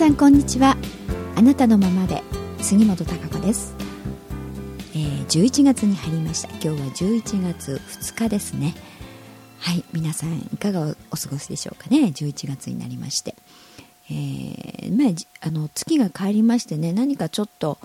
[0.00, 0.78] さんこんにちは。
[1.36, 2.22] あなたのままで
[2.62, 3.74] 杉本孝子です、
[4.94, 6.48] えー、11月に入りました。
[6.52, 6.74] 今日は
[7.18, 8.74] 11月2日ですね。
[9.58, 11.98] はい皆さんいかがお過ごしでしょうかね。
[12.14, 13.34] 11月になりまして。
[14.10, 17.76] えー、まあ、あの月が帰りましてね何かちょっと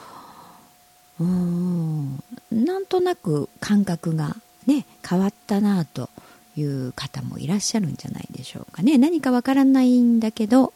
[1.20, 4.38] うーんなんとなく感覚が
[4.68, 6.09] ね変わったなと
[6.56, 8.98] いう方もいらっしゃるんじゃないでしょうかね。
[8.98, 10.72] 何かわからないんだけど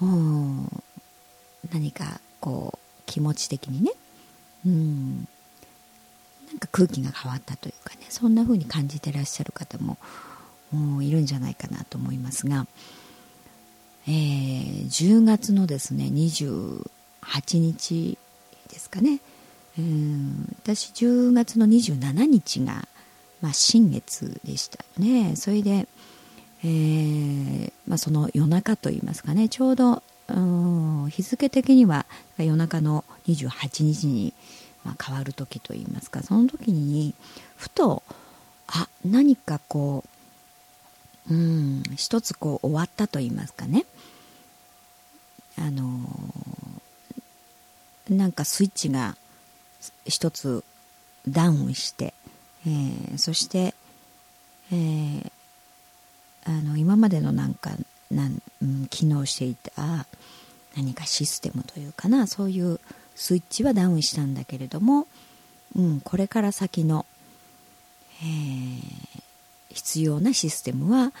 [0.00, 0.82] うん。
[1.72, 3.92] 何かこう気持ち的にね。
[4.66, 5.16] うん。
[6.48, 8.06] なんか空気が変わったというかね。
[8.08, 9.98] そんな風に感じてらっしゃる方も
[11.02, 12.66] いるんじゃないかなと思いますが、
[14.06, 18.18] えー、10月のですね28日
[18.68, 19.20] ですかね。
[19.78, 20.56] うん。
[20.62, 22.86] 私10月の27日が、
[23.40, 25.36] まあ、新月でしたね。
[25.36, 25.88] それで
[26.64, 32.06] えー、まあ、その夜中といいますかねちょうどうん日付的には
[32.38, 34.32] 夜中の28日に、
[34.82, 37.14] まあ、変わる時といいますかその時に
[37.56, 38.02] ふと
[38.66, 40.04] あ何かこ
[41.28, 43.86] ううん一つこう終わったといいますかね。
[45.56, 49.16] あのー、なんかスイッチが
[50.04, 50.64] 一つ
[51.28, 52.12] ダウンして、
[52.66, 53.74] えー、そして、
[54.72, 55.32] えー、
[56.44, 57.70] あの今までのなんか
[58.10, 60.06] なん、うん、機能していた
[60.76, 62.80] 何かシステムというかなそういう
[63.14, 65.06] スイッチはダウンしたんだけれども、
[65.76, 67.06] うん、これから先の、
[68.22, 69.24] えー、
[69.70, 71.12] 必要なシステムは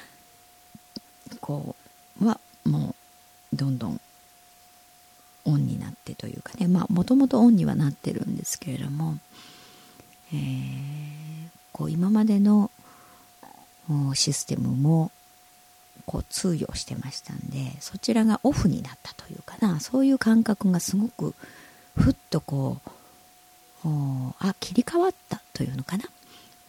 [1.40, 1.76] こ
[2.20, 2.94] うはも
[3.52, 4.00] うどんどん
[5.44, 9.18] オンになってというかねまあもともとオンにはなってるんですけれども、
[10.32, 12.70] えー、こう今までの
[14.14, 15.10] システムも
[16.06, 21.34] こう通用してましたんでそちらがオフになったというかなそういう感覚がすごく
[21.96, 23.88] ふっとこう
[24.38, 26.04] あ切り替わったというのかな、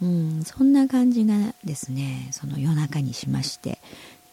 [0.01, 3.79] うん、そんな感じがですねその夜中にしまして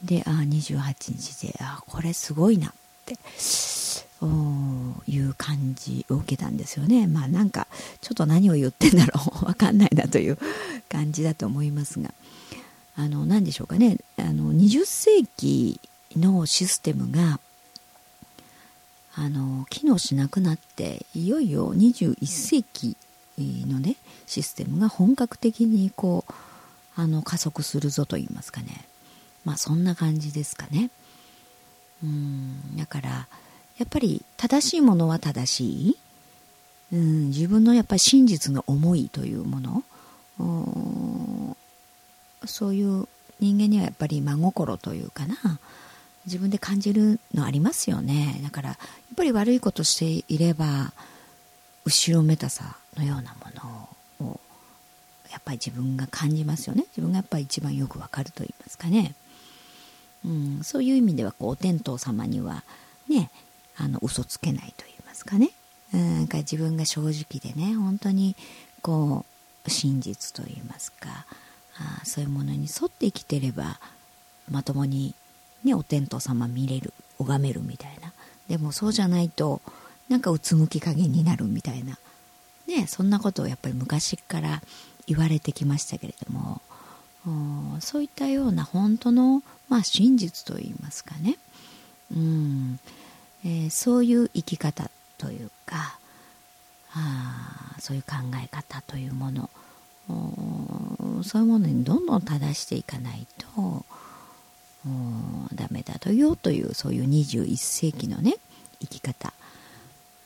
[0.05, 2.73] であ28日であこれすごいなっ
[3.07, 3.15] て
[5.09, 7.07] いう感じを受けたんですよね。
[7.07, 7.67] まあなんか
[8.01, 9.47] ちょっと何を言ってんだろう。
[9.47, 10.39] 分かんないなという
[10.89, 12.13] 感じだと思いますが。
[12.97, 13.99] あの何でしょうかね。
[14.19, 15.81] あの20世紀
[16.17, 17.41] のシステムが
[19.15, 22.97] あの機能しなくなっていよいよ21世紀
[23.39, 26.33] のねシステムが本格的にこう
[26.95, 28.87] あの加速するぞと言いますかね。
[29.45, 30.91] まあそんな感じですかね。
[32.03, 33.29] うんだから
[33.79, 35.99] やっぱり正しいものは正しい、
[36.93, 39.83] うん、自分のやっぱり真実の思いというもの。
[42.47, 43.09] そういう
[43.41, 45.37] 人間にはやっぱり真心というかな。
[46.25, 48.41] 自分で感じるのありますよね。
[48.43, 48.79] だからやっ
[49.17, 50.93] ぱり悪いことしていれば
[51.85, 53.89] 後ろめたさのようなも
[54.21, 54.41] のを
[55.31, 56.85] やっぱり自分が感じますよね。
[56.91, 59.15] 自分がやっぱり一番よくわかると言いますかね、
[60.25, 62.63] うん、そういう意味ではこうお天道様には
[63.09, 63.31] ね
[63.77, 65.51] あの嘘つけないと言いますかね、
[65.93, 68.37] うん、か自分が正直でね本当に
[68.83, 69.25] こ
[69.67, 71.27] う真実と言いますか。
[71.79, 73.81] あそういうものに沿って生きてれば
[74.51, 75.15] まともに、
[75.65, 78.13] ね、お天道様見れる拝めるみたいな。
[78.49, 79.61] でもそうじゃないと
[80.09, 81.99] なんかうつむき加減になるみたいな、
[82.67, 84.61] ね、そんなことをやっぱり昔から
[85.07, 86.61] 言われてきましたけれども
[87.81, 91.39] そういったような本当の、まあ、真実といいますかね、
[92.15, 92.81] うん
[93.45, 95.99] えー、そういう生き方というか
[96.95, 99.49] あそういう考え方というもの。
[101.23, 103.85] そういうものにどんどん正していかないと
[105.55, 108.37] ダメだとよというそういう21世紀のね
[108.81, 109.33] 生き方。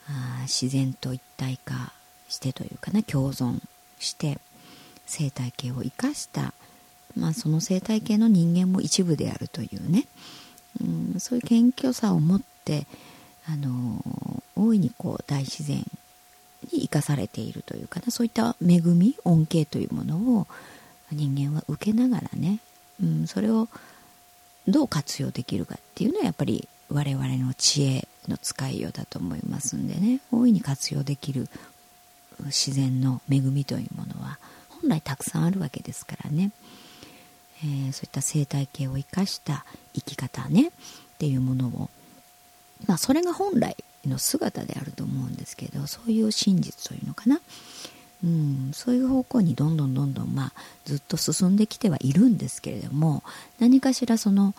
[0.08, 1.92] あ自然と一体化
[2.28, 3.60] してというかな共存
[3.98, 4.38] して
[5.04, 6.54] 生態系を生かした、
[7.16, 10.06] まあ、その生態系の人間も一部であるというね、
[10.80, 12.86] うん、そういう謙虚さを持って、
[13.48, 14.02] あの
[14.56, 15.78] 大いにこう大自然
[16.72, 20.46] に生かされているというかなそういった恵み恩恵というものを
[21.12, 22.60] 人間は受けながらね、
[23.02, 23.68] うん、それを
[24.66, 30.20] どう活用できるかっていうのはやっぱり我々の知恵の使いようだと思いますんでね。
[30.32, 31.48] 大いに活用できる
[32.44, 34.38] 自然の恵みというものは
[34.68, 36.50] 本来たくさんあるわけですからね、
[37.64, 39.64] えー、そういった生態系を生かした
[39.94, 40.70] 生き方ねっ
[41.18, 41.88] ていうものを
[42.86, 47.40] まあそれが本来の姿であると思うんですけどそういう真実というのかな、
[48.24, 50.52] うん、そういう方向にどんどんどんどん、まあ、
[50.84, 53.22] ずっと進んできてはいるんですけれども
[53.58, 54.54] 何かしらその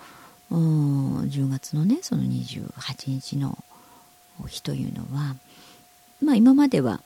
[0.52, 2.72] 10月のねその28
[3.10, 3.58] 日の
[4.48, 5.36] 日というのは
[6.22, 7.02] まあ今までは、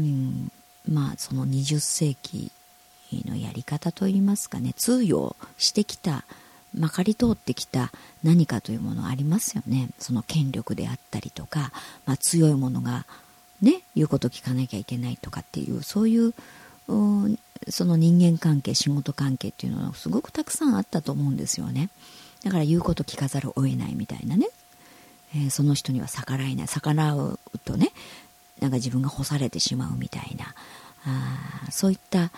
[0.00, 0.50] うん、
[0.90, 2.50] まあその20世紀
[3.26, 6.24] のやり方といいますかね通用してきた
[6.74, 7.92] まかり通ってきた
[8.24, 9.90] 何かというものありますよね。
[9.98, 11.70] その権力であったりとか、
[12.06, 13.04] まあ、強いものが
[13.62, 16.34] ね言うこと聞かなきゃいけないとかっていうそういう
[17.68, 21.90] その人間関係仕事関係っていうのはすごくたくさんあったと思うんですよね。
[22.44, 24.48] だから言うこと聞かざるを得ないみたいなね、
[25.34, 26.66] えー、その人には逆らえない。
[26.66, 27.92] 逆らうとね
[28.60, 30.54] なんか自分が干されてしまうみたいな。
[31.04, 32.30] あそういった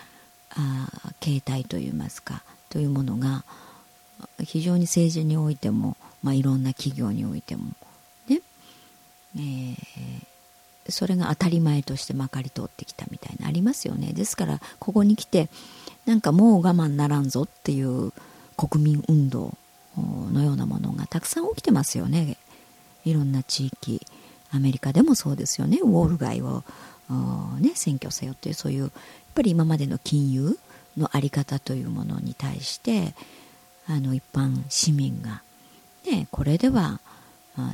[0.51, 0.87] あ
[1.19, 3.43] 形態といいますかというものが
[4.43, 7.63] 非常に政治においても、まあ、いろんな企業においても
[8.27, 8.41] ね、
[9.35, 9.75] えー、
[10.89, 14.13] それが当たり前としてまかり通ってきたみたいなありますよね。
[14.13, 15.49] ですからここに来て
[16.05, 18.11] なんかもう我慢ならんぞっていう
[18.55, 19.53] 国民運動
[20.31, 22.37] のようなものがたくさん起きてますよね。
[23.03, 24.05] いろんな地域
[24.51, 25.79] アメリカでもそうですよね。
[25.81, 26.63] ウォール街を、
[27.59, 28.91] ね、占拠せよっていうそういうやっ
[29.33, 30.57] ぱり今までの金融
[30.97, 33.13] の在り方というものに対して
[33.87, 35.41] あの一般市民が、
[36.09, 36.99] ね、これでは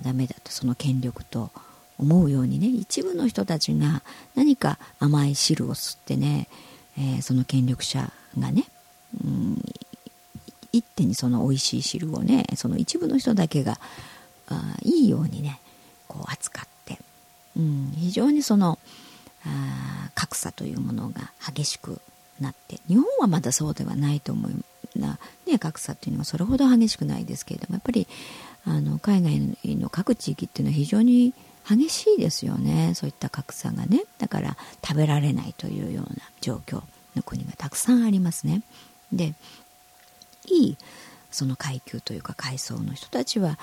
[0.03, 0.51] ダメだと。
[0.51, 1.51] その権力と
[2.01, 4.01] 思うようにね一部の人たちが
[4.35, 6.47] 何か甘い汁を吸ってね、
[6.97, 8.65] えー、その権力者がね、
[9.23, 9.61] うん、
[10.71, 13.79] 一手にその美味しい汁をねその一部の人だけが
[14.47, 15.59] あいいようにね
[16.07, 16.97] こう扱って、
[17.55, 18.79] うん、非常にその
[19.45, 21.99] あ格差というものが激しく
[22.39, 24.53] なって日本はまだそうではないと思い
[24.99, 28.07] な、ね、格差っていうのはそれほど激しくないですけれどもやっぱり
[28.65, 31.33] あの海外の各地域っていうのは非常に
[31.67, 32.93] 激しいですよね。
[32.95, 34.03] そういった格差がね。
[34.17, 36.81] だから食べられないというような状況
[37.15, 38.61] の国がたくさんありますね。
[39.11, 39.33] で
[40.47, 40.77] いい
[41.31, 43.57] その階級というか階層の人たちは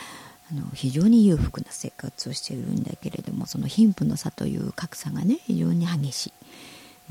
[0.51, 6.33] あの非常に裕福な生活をしているんだけれどもその貧富の差という格差がね非常に激しい、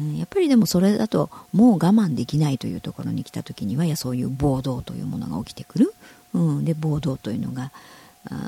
[0.01, 5.93] うん、やっぱりでもそれだともう我慢できないというところに来た時にはいやそういう暴動というものが起きてくる、
[6.33, 7.71] うん、で暴動というのが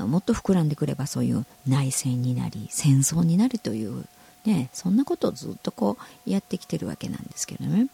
[0.07, 4.05] もっと膨らんでくればそういう内戦になり戦争になるという、
[4.45, 5.97] ね、そんなことをずっとこ
[6.27, 7.87] うやってきてるわけなんですけどね、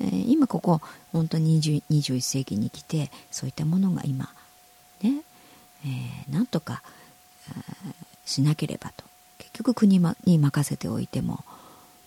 [0.00, 0.80] えー、今ここ
[1.12, 4.28] 本当に21世紀に来てそういったものが今
[5.02, 5.22] ね、
[5.84, 6.82] えー、なんとか
[8.24, 9.04] しなければと。
[9.38, 11.42] 結局国に任せておいても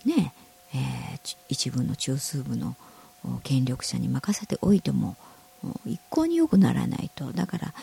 [0.06, 0.32] ね、
[0.74, 2.76] えー、一部の中枢部の
[3.42, 5.16] 権力者に任せておいても
[5.86, 7.32] 一向に良くならないと。
[7.32, 7.74] だから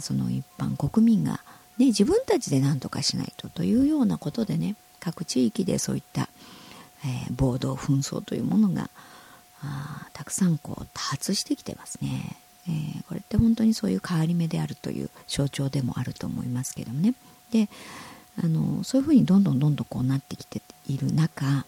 [0.00, 1.40] その一般国民が、
[1.78, 6.28] ね、自分たちで何とかしないとというようなことでね各地域でそういった、
[7.04, 8.90] えー、暴動紛争というものが
[9.62, 12.36] あたくさんこう多発してきてますね、
[12.68, 17.14] えー、これって本当にそういう変わり目であるという象徴でもあると思いますけどもね。
[17.50, 17.68] で
[18.40, 21.64] あのそういうふうにどんどんどんどんこうなってきている中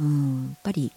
[0.00, 0.92] うんやっぱり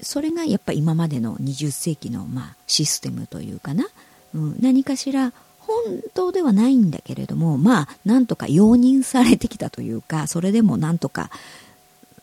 [0.00, 3.86] それがやっぱ今までの20世紀の、まあ、システムというかな。
[4.34, 5.76] うん、何かしら本
[6.14, 11.30] 当ではないんだけれどもまあなんとか容認されてきたというかそれでもなんとか、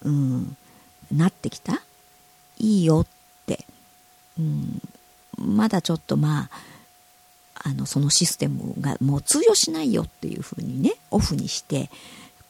[0.03, 0.55] うん、
[1.11, 1.81] なってきた？
[2.59, 3.07] いいよっ
[3.45, 3.65] て、
[4.39, 4.81] うん、
[5.37, 6.49] まだちょっとまあ
[7.65, 11.89] あのそのシステムがもう通用しないよっていうふうにねオフにして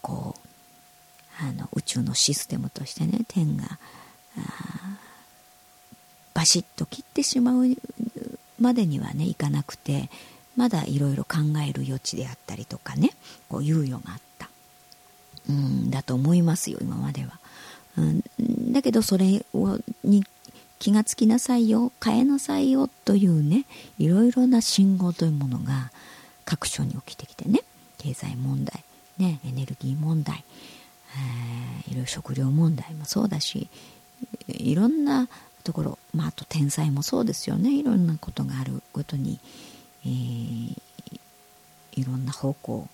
[0.01, 3.63] こうあの宇宙のシステムとしてね天が
[6.34, 7.68] バシッと切ってしまう
[8.63, 10.10] までにはねいかなくて
[10.55, 13.12] まだいろいろ考える余地であったりとかね
[13.50, 14.50] こう猶予があった。
[15.50, 17.38] うんだと思いますよ今までは、
[17.98, 18.24] うん、
[18.72, 20.24] だけどそれをに
[20.79, 23.65] 気がつきなさいよ変えなさいよというね
[24.00, 25.91] いろいろな信号というものが
[26.46, 27.60] 各所に起きてきてね
[27.98, 28.86] 経済問題
[29.17, 30.46] ねエネルギー問題、
[31.86, 33.67] えー、いろいろ食料問題もそうだし
[34.48, 35.27] いろんな
[35.63, 37.74] ところ、まあ、あと天才もそうですよね。
[37.74, 39.39] いろんなことがあるごとに、
[40.05, 40.77] えー、
[41.93, 42.88] いろんな方向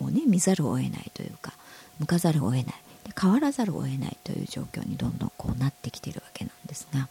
[0.00, 1.52] をね見ざるを得ないというか
[1.98, 2.64] 向かざるを得ない。
[3.04, 7.08] で変わらざるを得ないという状況にどんどんこうなってきているわけなんですが、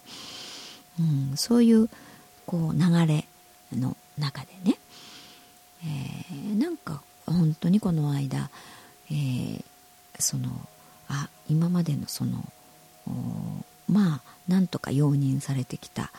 [1.00, 1.88] うん、そういう
[2.46, 3.24] こう流れ
[3.72, 4.78] の中でね、
[5.84, 8.50] えー、なんか本当にこの間、
[9.10, 9.64] えー、
[10.18, 10.48] その
[11.08, 12.44] あ今までのその
[13.88, 16.10] まあなんとか容認されてきた、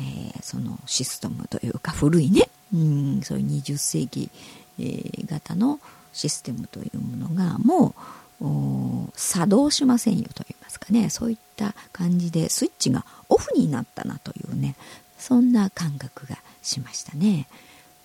[0.00, 4.30] えー、そのシステムというか古いね、うん、そういう20世紀、
[4.78, 5.80] えー、型の
[6.12, 7.94] システムというものがも
[8.40, 11.10] う作動しませんよといいますかね。
[11.10, 14.74] そういった感じでスイッチがオフになったなというね
[15.16, 17.46] そんな感覚がしましたね。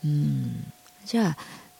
[0.05, 0.71] うん
[1.05, 1.35] じゃ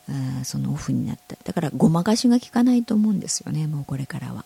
[0.10, 1.36] あそのオフになった。
[1.44, 4.46] だからごまかしが効かないと思うんですよねもうこれからは、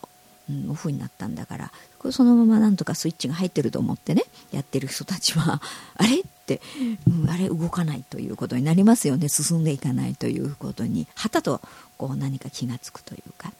[0.50, 5.60] うん、オフになったんだからこれそのままなんとかスイッチが入ってると思ってねやってる人たちは
[5.96, 6.20] あれ？
[6.20, 6.60] って、
[7.06, 7.48] うん、あれ？
[7.48, 9.28] 動かないということになりますよね。
[9.28, 11.06] 進んでいかないということに。
[11.14, 11.60] はたと
[11.96, 13.52] こう何か気が付くというか、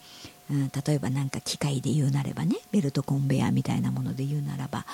[0.51, 4.85] うん、例えば何か機械で言うなればねベルトコンベヤーみたいなもので言うならば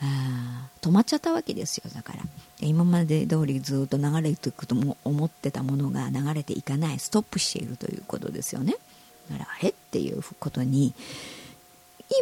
[0.00, 1.90] あ止まっちゃったわけですよ。
[1.94, 2.20] だから。
[2.60, 6.98] 今まで通りずっと流れていくとも思ってたものが流れていかない。
[6.98, 8.76] ストップしているということですよね。
[9.30, 10.94] だからあれっていうことに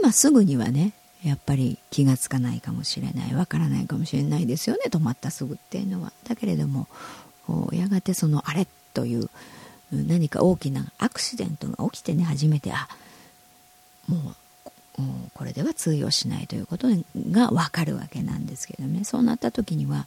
[0.00, 0.92] 今すぐにはね
[1.23, 6.12] やっぱり気がつかないかもしれないわからないかもしれないですよね止まったすぐっていうのは。
[6.28, 6.87] だけれども
[7.73, 9.28] やがてそのあれという
[9.92, 12.88] 何か大きなアクシデントが起きてね初めてあ
[14.06, 14.34] も
[14.99, 15.02] う
[15.34, 16.88] これでは通用しないということ
[17.30, 19.04] が分かるわけなんですけどね。
[19.04, 20.06] そうなった時には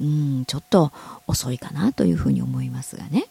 [0.00, 0.92] うんちょっと
[1.26, 3.26] 遅いかなというふうに思いますがね、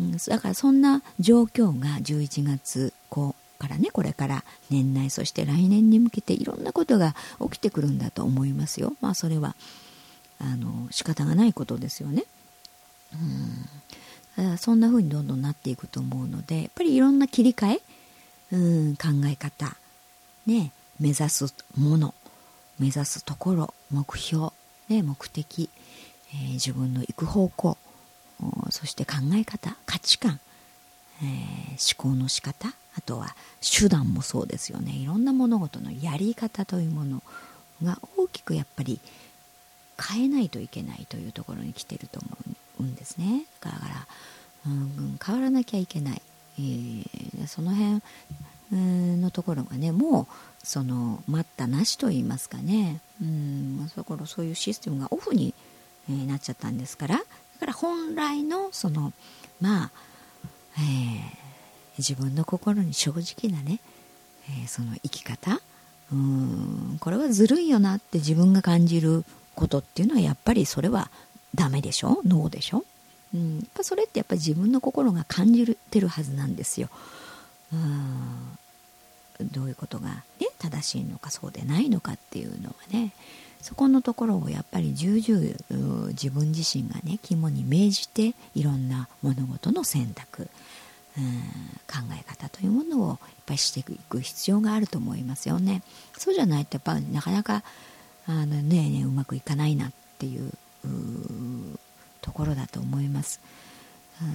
[0.00, 9.56] うん、だからそんな状況が11月こうからねこれから年内そして来年に向けていろんなことが起きてくるんだと思いますよまあそれは
[10.40, 12.24] あの仕方がないことですよね。
[14.38, 17.80] うん、そんな風にどんどんなっていくと思うのでやっぱりいろんな切り替え、
[18.52, 19.76] うん、考え方
[20.48, 22.14] ね、目指すもの
[22.78, 24.48] 目指すところ目標、
[24.88, 25.68] ね、目的、
[26.32, 27.76] えー、自分の行く方向
[28.70, 30.40] そして考え方価値観、
[31.22, 34.92] えー、思考の仕方あとは手段もそうですよね。
[34.92, 37.22] いろんな物事のやり方というもの
[37.82, 39.00] が大きくやっぱり
[40.00, 42.36] 変えないといけないというところに来てると思
[42.80, 43.44] うんですね。
[43.60, 44.06] だから、
[44.66, 46.22] うん、変わらなきゃいけない、
[46.58, 48.02] えー、その辺
[49.20, 53.00] のところがねもうその待ったなしと言いますかね。
[53.22, 55.54] うんそこそういうシステムがオフに、
[56.08, 57.20] なっちゃったんですから
[57.58, 59.12] から本来のその
[59.60, 59.90] まあ、
[60.76, 61.22] えー、
[61.98, 63.80] 自分の心に正直なね、
[64.48, 65.60] えー、その生き方。
[66.10, 69.24] うんこれはずるいよなって自分が感じる
[69.54, 71.10] ことっていうのはやっぱりそれは
[71.54, 72.22] ダメでしょ？
[72.24, 72.84] ノーでしょ、
[73.34, 76.88] うん、やっぱそれってやっぱり自分の心が感じてるはずなんですよ。
[77.72, 78.58] うん
[79.52, 83.12] どういうことが、ね、正しいのかそうでないのかっていうのはね。
[83.60, 90.48] そこのところをやっぱり重々自分自身がね肝に銘じていろんな物事の選択
[91.16, 91.24] うん
[91.86, 95.82] 考え方というものをやっぱりしていく必要があると思いますよね。
[96.16, 97.64] そうじゃないとやっぱなかなか
[98.26, 100.52] あのねねうまくいかないなっていう
[102.20, 103.40] ところだと思います。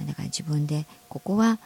[0.06, 1.58] だから自分でここは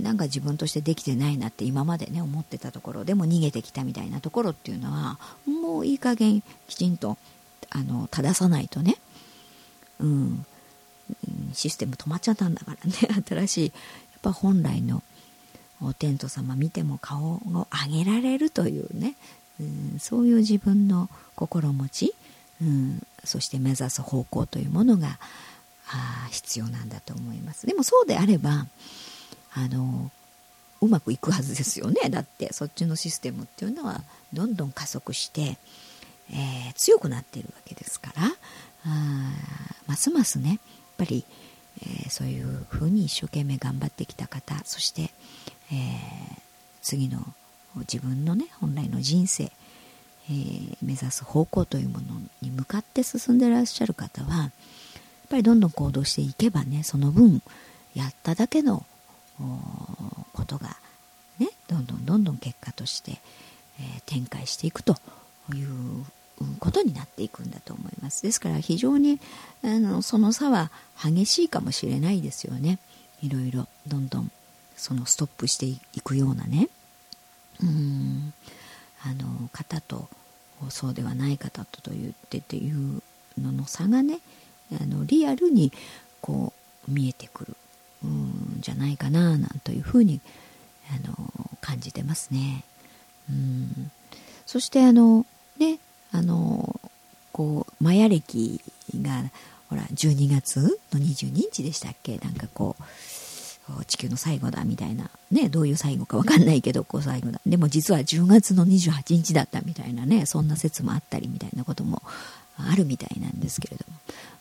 [0.00, 7.16] なんか自分としてできてないなって今までね思ってたところでも逃げてきたみたいなところっていうのはもういい加減きちんと
[7.70, 8.96] あの正さないとね、
[10.00, 10.46] うん、
[11.52, 13.22] システム止まっちゃったんだからね。
[13.26, 13.64] 新しい。
[13.66, 15.02] やっぱ本来の
[15.82, 17.40] お天道様見ても顔を
[17.90, 19.16] 上げられるというね、
[19.60, 22.14] うん、そういう自分の心持ち、
[22.62, 25.18] うん、そして目指す方向というものが
[25.88, 27.66] あ必要なんだと思います。
[27.66, 28.66] でもそうであれば
[29.54, 30.10] あの
[30.80, 32.10] うまくいくはずですよね。
[32.10, 35.56] だってそっちのシステムっていうのはどんどん加速して、
[36.30, 38.34] えー、強くなっているわけですから。
[38.86, 39.32] あ
[39.86, 40.58] ますますねやっ
[40.98, 41.24] ぱり、
[41.82, 46.40] えー、そういうふうに一生懸命頑張ってきた方そして、えー、
[46.82, 47.20] 次の
[47.76, 52.04] 自分のね本来の人生、えー、目指す方向というもの
[52.42, 54.50] に向かって進んでらっしゃる方はやっ
[55.30, 57.42] ぱりどんどん行動していけばねその分
[57.94, 58.84] やっただけの
[60.32, 60.76] ことが、
[61.38, 63.12] ね、どんどんどんどん結果として、
[63.80, 64.96] えー、展開していくと
[65.52, 66.04] いう
[66.58, 68.22] ことになっていくんだと思います。
[68.22, 69.20] ですから非常に
[69.62, 70.70] あのその差は
[71.02, 72.78] 激しいかもしれないですよね。
[73.22, 74.30] いろいろどんどん
[74.76, 76.68] そのストップしていくようなね。
[77.62, 78.32] うん。
[79.02, 80.08] あの方と
[80.70, 83.02] そうではない方とと言ってっていう
[83.38, 84.20] のの差がね
[84.80, 85.72] あのリアルに
[86.22, 86.54] こ
[86.88, 87.56] う見えてくる。
[88.04, 90.20] うんじゃないかななんというふうに
[90.90, 91.30] あの
[91.60, 92.64] 感じてますね。
[93.30, 93.90] うん。
[94.46, 95.26] そしてあの
[95.58, 95.78] ね
[96.12, 96.80] あの
[97.32, 98.60] こうマヤ歴
[99.00, 99.22] が
[99.68, 102.18] ほら12月の22日でしたっけ？
[102.18, 105.10] なんかこう地球の最後だみたいな。
[105.30, 107.40] ねどういう最後か分かんないけどこう最後だ。
[107.46, 112.02] でも実は10月の28日だったみたいなねそんな説もあったりみたいなことも
[112.58, 113.98] あるみたいなんですけれども。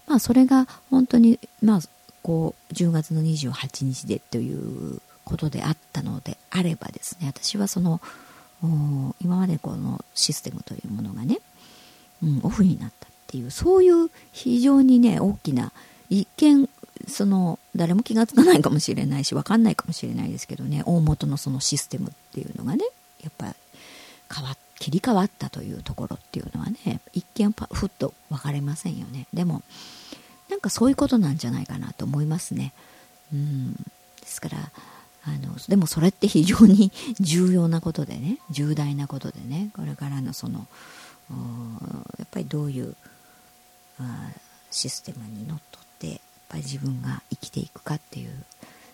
[0.07, 1.81] まあそれが本当にまあ
[2.23, 8.01] こう10月の28日でということであったのであればですね私はその
[9.21, 11.39] 今までこのシステムというものがね、
[12.23, 15.73] うん、オフになったっていうそういう非常にね大きな
[16.09, 16.69] 一見
[17.07, 22.85] その誰も気が付かないかもしれないし分かんないかもしれないですけどね大元のそのシステムっていうのがね
[23.21, 23.53] やっぱ
[24.33, 29.27] 変わ切り替わったというところっていうのはね一見ふっと分かれませんよね。
[29.33, 29.61] でも
[30.63, 32.73] かそういうことなんじゃないかなと思いますね。
[33.31, 33.73] うん。
[33.73, 33.79] で
[34.25, 34.57] すから
[35.25, 40.67] あのでもそれって非常に 重要なことでね重大なことでねこれからのその
[42.17, 42.95] やっぱりどういう
[44.71, 48.45] システムにのっとってやっぱり自分が生きていくかっていう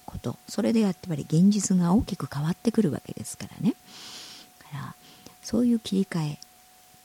[0.06, 0.38] こと。
[0.48, 3.76] それでやっぱり現実が大きく変わってくるわけですからね。
[4.60, 4.96] だから
[5.44, 6.40] そういう切り替え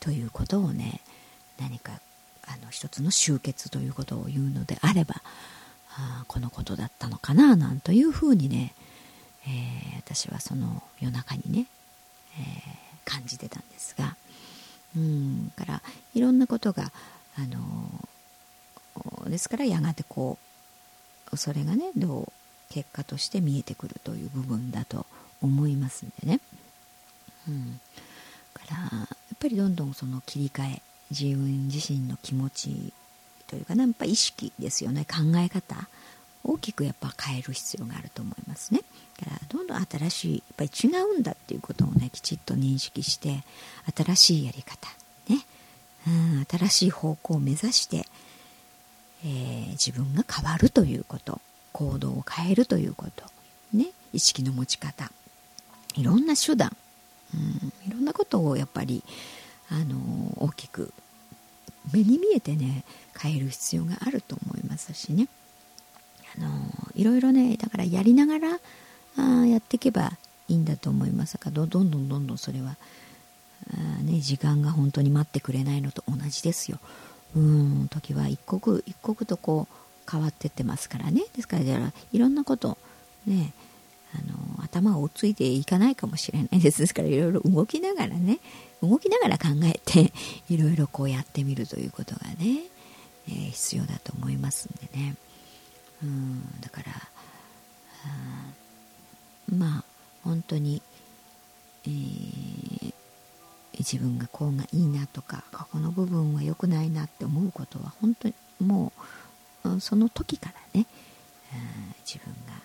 [0.01, 1.01] ということをね
[1.59, 2.01] 何か
[2.47, 5.17] あの一つの集結ということを言うのであれば
[5.97, 8.75] あこのことだったのかななんというふうにね、
[9.47, 11.67] えー、私はその夜中にね、
[12.39, 14.17] えー、感じてたんですが
[14.97, 15.83] うんから
[16.15, 16.93] いろんなことが
[17.37, 17.41] あ
[19.25, 20.39] のですからやがてこ
[21.33, 22.33] うそれがねどう
[22.71, 25.07] 結果として見えてくるという部分だと
[25.41, 26.41] 思いますんでね。
[27.49, 27.81] うん、
[28.55, 32.93] からやっぱりどんどんその切り替え自分自身の気持ち
[33.47, 35.05] というかなやっぱ意識ですよね。
[35.05, 35.89] 考え方
[36.43, 38.81] 大きくやっぱ変える必要があると思いますね。
[39.19, 43.45] だからどんどん新しいやっぱり違うんだっていうことをねきちっと認識して
[43.97, 44.89] 新しいやり方
[45.29, 45.47] ね、
[46.07, 48.07] うん、新しい方向を目指して、
[49.25, 51.41] えー、自分が変わるということ
[51.73, 53.25] 行動を変えるということ
[53.73, 53.87] ね。
[54.13, 55.11] 意識の持ち方。
[55.95, 56.77] いろんな手段。
[57.35, 59.03] うん、いろんなことをやっぱり
[59.71, 59.97] あの
[60.37, 60.93] 大きく
[61.93, 62.85] 目に見えてね
[63.19, 65.29] 変える必要があると思いますしね。
[66.37, 66.51] あの
[66.95, 68.59] いろいろねだからやりながら
[69.17, 70.13] あやっていけば
[70.49, 71.39] いいんだと思います。
[71.39, 72.77] がどんどんどんどんそれは
[73.73, 76.79] あ、ね、時間が本当に待ってくれないのと同じですよ。
[77.37, 81.25] うん時は一刻一刻とこう変わってってますからね。
[81.35, 82.79] ですからじゃあいろんなこと
[83.27, 83.53] ね
[84.15, 84.19] あ
[84.59, 86.81] の頭をついていかないかもしれないです。
[86.81, 88.39] ですからいろいろ動きながらね
[88.89, 90.13] 動きながら考えて
[90.49, 92.63] いろいろこうやってみるということがね、
[93.29, 95.17] えー、必要だと思いますんでね。
[96.03, 96.93] うんだから
[99.57, 99.85] まあ
[100.23, 100.83] 本当に、
[101.87, 102.93] えー、
[103.79, 108.93] 自分がこうがいいなとかここの部分は良くないなって思うことは本当にも
[109.65, 110.87] うその時からね
[112.05, 112.61] 自分が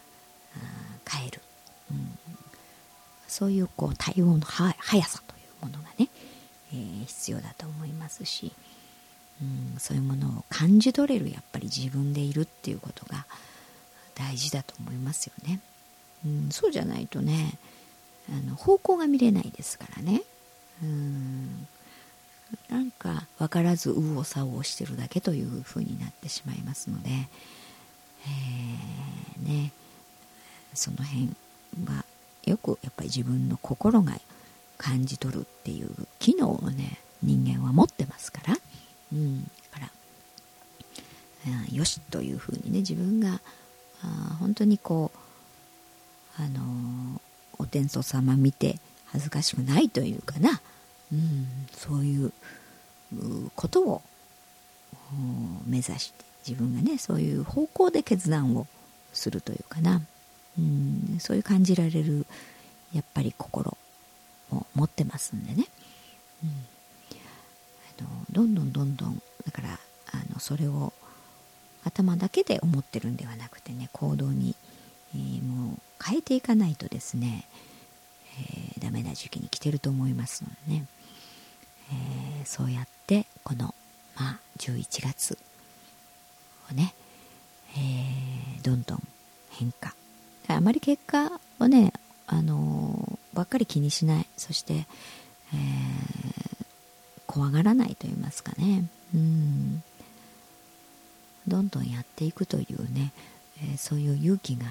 [1.09, 1.41] 変える、
[1.91, 2.17] うん、
[3.27, 4.73] そういうこう対応の速
[5.05, 6.07] さというものがね、
[6.73, 8.53] えー、必要だと思いますし、
[9.41, 13.25] うん、そういうものを感じ取れるやっぱり自分でいるっていうことが
[14.15, 15.59] 大事だと思いますよね、
[16.25, 17.57] うん、そうじゃないとね
[18.29, 20.21] あの方向が見れないですからね。
[20.83, 21.67] うん
[22.69, 29.71] なんか分からず右往左往してるだけというふうになってしまいますので、えー、ね
[30.73, 31.29] その辺
[31.85, 32.05] は
[32.45, 34.13] よくやっぱり自分の心が
[34.79, 38.57] 感じ取るっていう機能をね人間は持ってますから、
[39.13, 39.89] うん、だから、
[41.67, 43.39] うん、よしというふうにね自分が
[44.01, 45.11] あ本当にこ
[46.39, 47.19] うあのー、
[47.59, 50.61] お天道様見て恥ずかしくないというかな、
[51.11, 52.31] うん、そういう
[53.55, 54.01] ことを
[55.67, 58.65] 目指して自分がねそういう方向で決断を
[59.13, 60.01] するというかな、
[60.57, 61.17] うん。
[61.19, 62.25] そういう感じられる
[62.93, 63.77] やっぱり心。
[64.79, 65.67] 持ってますんでね、
[66.41, 66.49] うん、
[67.99, 69.79] あのどんどんどんどんだから
[70.13, 70.93] あのそれを
[71.83, 74.55] 頭だけで思ってるんではなくてね行動に、
[75.13, 77.45] えー、もう変えていかないとですね、
[78.39, 80.85] えー、ダメな時期に来てると思いますのでね、
[82.39, 83.75] えー、そうやってこの、
[84.15, 85.37] まあ、11月
[86.71, 86.93] をね、
[87.75, 89.03] えー、どんどん
[89.51, 89.93] 変化。
[90.47, 91.93] あまり結果をね、
[92.25, 94.27] あの、ばっかり気にしない。
[94.37, 96.65] そして、えー、
[97.27, 98.85] 怖がらないと言いますかね。
[99.13, 99.83] うん。
[101.47, 103.11] どんどんやっていくというね、
[103.63, 104.65] えー、そういう勇気が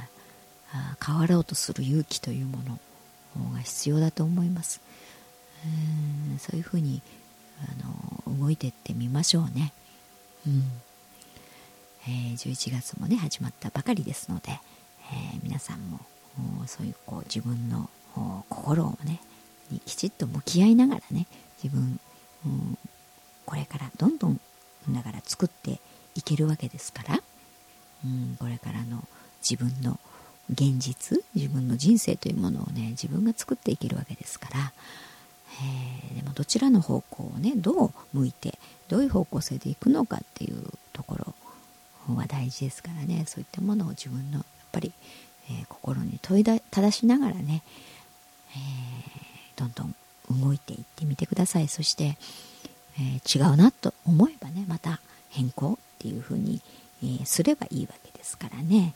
[1.05, 2.59] 変わろうとする勇気というも
[3.37, 4.81] のが必要だと思います。
[5.64, 6.38] うん。
[6.38, 7.03] そういうふうに
[8.27, 9.73] あの動いていってみましょうね、
[10.47, 10.62] うん。
[12.07, 16.01] えー、11月もね始まったばかりですので、えー、皆さんも
[16.66, 19.21] そういうこう自分の心をね
[19.71, 21.27] にきちっと向き合いながらね
[21.62, 22.01] 自分、
[22.47, 22.79] うん、
[23.44, 24.40] これからどんどん
[24.90, 25.81] だから作って
[26.14, 27.21] いけるわけですから、
[28.05, 29.05] うん、これからの
[29.42, 29.99] 自分の
[30.51, 34.73] 現実自分の人生というものをね自分が作っていけるわけですから、
[36.11, 40.62] えー、でもどちらの方向をねどう向いてどういう方向性でいくのかっていう
[40.94, 41.35] ところ
[42.14, 43.25] は大事ですからね。
[43.27, 44.92] そういったものを自分のやっぱり、
[45.51, 47.62] えー、心に問いだ正しながらね、
[49.59, 49.94] どんどん
[50.42, 51.68] 動いていってみてください。
[51.68, 52.16] そして、
[52.99, 56.61] えー、違うなと思えばねまた変更っていうふうに、
[57.03, 58.94] えー、すればいいわけですからね。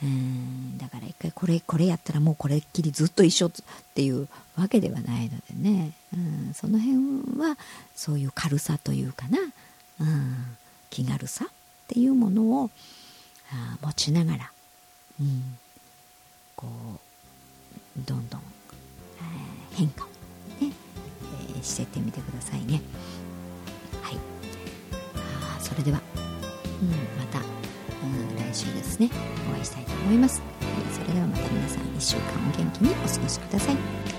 [0.00, 3.50] うんだから一回これこれやったらもうこれっきりずっと一緒っ
[3.94, 6.16] ていうわけではないのでね、う
[6.50, 7.58] ん、その辺は
[7.96, 9.38] そういう軽さというかな、
[10.00, 10.56] うん、
[10.90, 11.48] 気軽さっ
[11.88, 12.70] ていうものを
[13.50, 14.52] あ持ちながら、
[15.20, 15.58] うん、
[16.54, 16.66] こ
[17.98, 18.40] うどんどん、
[19.78, 20.04] 変化
[20.60, 20.72] ね、
[21.52, 22.82] えー、してってみてくださいね。
[24.02, 24.16] はい、
[25.14, 26.00] あそれでは、
[26.82, 29.08] うん、また、うん、来週ですね
[29.48, 30.40] お会いしたいと思います。
[30.40, 34.17] はい、それではまた皆さん1週間お元気にお過ごしください。